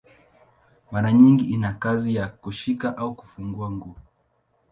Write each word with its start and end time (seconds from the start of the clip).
Mara 0.91 1.11
nyingi 1.13 1.45
ina 1.45 1.73
kazi 1.73 2.15
ya 2.15 2.27
kushika 2.27 2.87
au 2.97 3.15
kufunga 3.15 3.69
nguo. 3.71 3.95